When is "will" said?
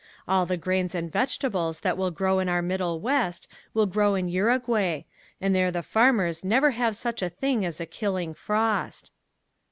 1.95-2.09, 3.75-3.85